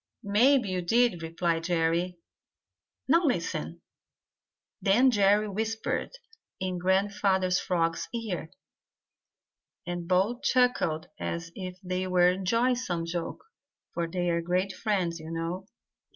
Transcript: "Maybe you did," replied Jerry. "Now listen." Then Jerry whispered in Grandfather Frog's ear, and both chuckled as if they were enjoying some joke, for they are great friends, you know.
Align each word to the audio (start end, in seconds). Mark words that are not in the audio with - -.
"Maybe 0.23 0.69
you 0.69 0.81
did," 0.81 1.21
replied 1.21 1.65
Jerry. 1.65 2.17
"Now 3.07 3.23
listen." 3.23 3.81
Then 4.81 5.11
Jerry 5.11 5.47
whispered 5.47 6.09
in 6.59 6.79
Grandfather 6.79 7.51
Frog's 7.51 8.07
ear, 8.11 8.49
and 9.85 10.07
both 10.07 10.41
chuckled 10.41 11.07
as 11.19 11.51
if 11.53 11.77
they 11.83 12.07
were 12.07 12.29
enjoying 12.31 12.77
some 12.77 13.05
joke, 13.05 13.43
for 13.93 14.07
they 14.09 14.31
are 14.31 14.41
great 14.41 14.73
friends, 14.73 15.19
you 15.19 15.29
know. 15.29 15.67